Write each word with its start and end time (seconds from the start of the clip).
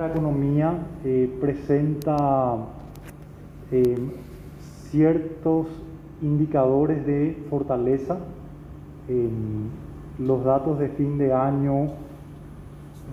La 0.00 0.06
economía 0.06 0.78
eh, 1.04 1.30
presenta 1.42 2.56
eh, 3.70 3.98
ciertos 4.88 5.66
indicadores 6.22 7.04
de 7.04 7.36
fortaleza. 7.50 8.18
los 10.18 10.42
datos 10.42 10.78
de 10.78 10.88
fin 10.88 11.18
de 11.18 11.34
año 11.34 11.88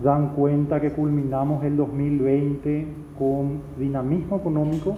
dan 0.02 0.28
cuenta 0.34 0.80
que 0.80 0.90
culminamos 0.92 1.62
el 1.62 1.76
2020 1.76 2.86
con 3.18 3.60
dinamismo 3.78 4.38
económico 4.38 4.96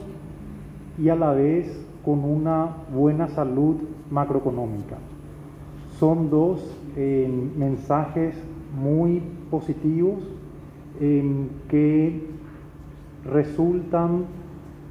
y 0.96 1.08
a 1.08 1.16
la 1.16 1.32
vez 1.32 1.84
con 2.04 2.22
una 2.22 2.68
buena 2.94 3.26
salud 3.26 3.78
macroeconómica. 4.12 4.96
Son 5.98 6.30
dos 6.30 6.60
eh, 6.96 7.28
mensajes 7.56 8.36
muy 8.80 9.24
positivos 9.50 10.39
que 11.00 12.28
resultan 13.24 14.26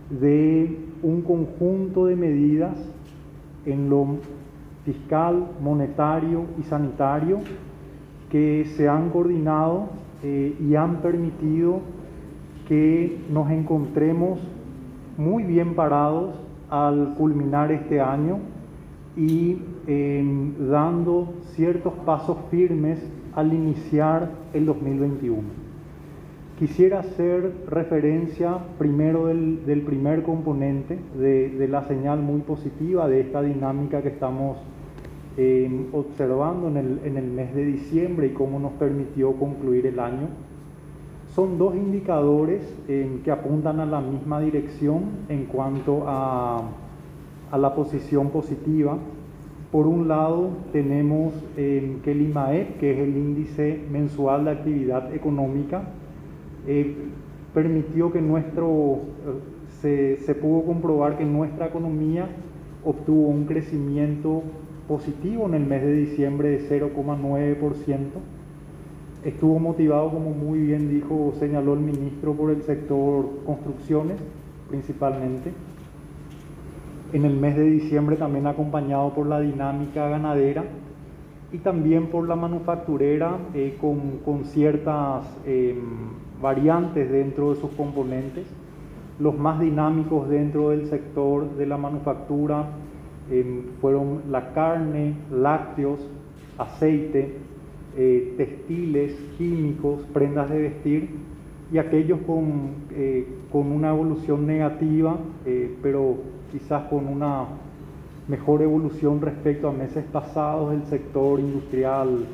de 0.10 0.76
un 1.04 1.22
conjunto 1.22 2.08
de 2.08 2.16
medidas 2.16 2.76
en 3.66 3.90
lo 3.90 4.18
fiscal, 4.86 5.52
monetario 5.62 6.46
y 6.60 6.64
sanitario 6.64 7.40
que 8.32 8.66
se 8.76 8.88
han 8.90 9.10
coordinado 9.10 9.90
eh, 10.24 10.56
y 10.60 10.76
han 10.76 10.98
permitido 10.98 11.82
que 12.68 13.20
nos 13.32 13.50
encontremos 13.52 14.40
muy 15.18 15.44
bien 15.44 15.76
parados 15.76 16.36
al 16.70 17.16
culminar 17.16 17.72
este 17.72 18.00
año 18.00 18.40
y 19.16 19.58
em, 19.88 20.54
dando 20.70 21.34
ciertos 21.56 21.94
pasos 22.06 22.38
firmes 22.50 23.00
al 23.36 23.54
iniciar 23.54 24.32
el 24.54 24.66
2021. 24.66 25.69
Quisiera 26.60 27.00
hacer 27.00 27.54
referencia 27.70 28.58
primero 28.78 29.28
del, 29.28 29.82
primer 29.86 30.24
componente 30.24 31.00
de, 31.18 31.68
la 31.70 31.86
señal 31.88 32.20
muy 32.20 32.42
positiva 32.42 33.08
de 33.08 33.22
esta 33.22 33.42
dinámica 33.42 34.02
que 34.02 34.10
estamos 34.10 34.58
em, 35.38 35.86
observando 35.94 36.68
en 36.68 36.76
el, 36.76 37.00
en 37.06 37.16
el 37.16 37.28
mes 37.32 37.56
de 37.56 37.64
diciembre 37.64 38.28
y 38.28 38.32
cómo 38.32 38.60
nos 38.60 38.74
permitió 38.74 39.32
concluir 39.34 39.86
el 39.86 40.02
año. 40.02 40.28
Son 41.34 41.58
dos 41.58 41.76
indicadores 41.76 42.62
em, 42.90 43.22
que 43.24 43.32
apuntan 43.32 43.80
a 43.80 43.86
la 43.86 44.02
misma 44.02 44.42
dirección 44.42 45.04
en 45.30 45.46
cuanto 45.46 46.04
a, 46.08 46.62
a 47.52 47.58
la 47.58 47.74
posición 47.74 48.32
positiva 48.32 48.98
por 49.72 49.86
un 49.86 50.08
lado, 50.08 50.50
tenemos 50.74 51.32
que 51.56 52.02
el 52.12 52.22
IMAEP, 52.24 52.80
que 52.80 52.92
es 52.92 52.98
el 52.98 53.16
índice 53.16 53.80
mensual 53.92 54.46
de 54.46 54.52
actividad 54.52 55.14
económica, 55.14 55.84
eh, 56.68 56.96
permitió 57.54 58.12
que 58.12 58.22
nuestro, 58.22 59.00
se, 59.82 60.18
se, 60.18 60.36
pudo 60.36 60.64
comprobar 60.64 61.18
que 61.18 61.26
nuestra 61.26 61.68
economía 61.68 62.28
obtuvo 62.84 63.28
un 63.28 63.46
crecimiento 63.46 64.44
positivo 64.88 65.46
en 65.48 65.54
el 65.56 65.66
mes 65.66 65.82
de 65.82 65.94
diciembre 65.94 66.50
de 66.50 66.70
0,9%. 66.70 67.98
Estuvo 69.26 69.60
motivado, 69.60 70.12
como 70.12 70.32
muy 70.32 70.60
bien 70.60 70.90
dijo, 70.90 71.34
señaló 71.40 71.74
el 71.74 71.82
ministro, 71.82 72.34
por 72.34 72.52
el 72.52 72.62
sector 72.64 73.26
construcciones 73.46 74.18
principalmente 74.70 75.52
en 77.14 77.26
el 77.26 77.36
mes 77.36 77.56
de 77.56 77.64
diciembre 77.64 78.16
también 78.16 78.48
acompañado 78.48 79.14
por 79.14 79.26
la 79.28 79.40
dinámica 79.40 80.08
ganadera 80.10 80.64
y 81.52 81.58
también 81.58 82.08
por 82.08 82.28
la 82.28 82.36
manufacturera 82.36 83.38
eh, 83.54 83.78
con, 83.80 84.46
ciertas 84.46 85.26
em, 85.46 85.78
variantes 86.42 87.12
dentro 87.12 87.54
de 87.54 87.60
sus 87.60 87.72
componentes. 87.72 88.46
Los 89.20 89.38
más 89.38 89.60
dinámicos 89.60 90.30
dentro 90.30 90.70
del 90.70 90.88
sector 90.88 91.56
de 91.56 91.66
la 91.66 91.78
manufactura 91.78 92.68
em, 93.32 93.64
fueron 93.82 94.22
la 94.30 94.54
carne, 94.54 95.16
lácteos, 95.32 96.00
aceite, 96.58 97.38
eh, 97.98 98.36
textiles, 98.38 99.20
químicos, 99.38 100.02
prendas 100.14 100.50
de 100.50 100.62
vestir 100.62 101.10
y 101.72 101.80
aquellos 101.80 102.20
con, 102.22 102.74
eh, 102.92 103.28
con 103.52 103.72
una 103.72 103.90
evolución 103.90 104.46
negativa, 104.46 105.18
pero 105.82 106.18
quizás 106.52 106.84
con 106.84 107.08
una 107.08 107.46
mejor 108.30 108.62
evolución 108.62 109.20
respecto 109.22 109.68
a 109.68 109.72
meses 109.74 110.06
pasados 110.06 110.70
del 110.72 110.86
sector 110.86 111.40
industrial 111.40 112.28